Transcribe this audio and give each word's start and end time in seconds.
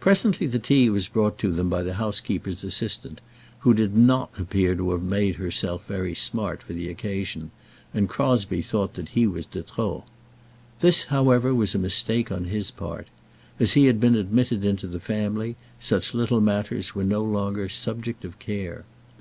Presently 0.00 0.48
the 0.48 0.58
tea 0.58 0.90
was 0.90 1.06
brought 1.06 1.38
to 1.38 1.52
them 1.52 1.68
by 1.68 1.84
the 1.84 1.94
housekeeper's 1.94 2.64
assistant, 2.64 3.20
who 3.60 3.72
did 3.72 3.96
not 3.96 4.32
appear 4.36 4.74
to 4.74 4.90
have 4.90 5.02
made 5.02 5.36
herself 5.36 5.86
very 5.86 6.12
smart 6.12 6.60
for 6.60 6.72
the 6.72 6.88
occasion, 6.88 7.52
and 7.94 8.08
Crosbie 8.08 8.62
thought 8.62 8.94
that 8.94 9.10
he 9.10 9.28
was 9.28 9.46
de 9.46 9.62
trop. 9.62 10.08
This, 10.80 11.04
however, 11.04 11.54
was 11.54 11.72
a 11.72 11.78
mistake 11.78 12.32
on 12.32 12.46
his 12.46 12.72
part. 12.72 13.06
As 13.60 13.74
he 13.74 13.86
had 13.86 14.00
been 14.00 14.16
admitted 14.16 14.64
into 14.64 14.88
the 14.88 14.98
family, 14.98 15.54
such 15.78 16.14
little 16.14 16.40
matters 16.40 16.96
were 16.96 17.04
no 17.04 17.22
longer 17.22 17.68
subject 17.68 18.24
of 18.24 18.40
care. 18.40 18.84